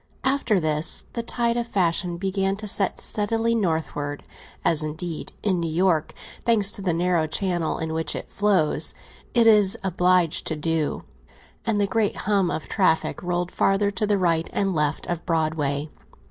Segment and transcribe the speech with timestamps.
[0.23, 4.23] After this, the tide of fashion began to set steadily northward,
[4.65, 8.95] as, indeed, in New York, thanks to the narrow channel in which it flows,
[9.35, 11.03] it is obliged to do,
[11.67, 15.91] and the great hum of traffic rolled farther to the right and left of Broadway.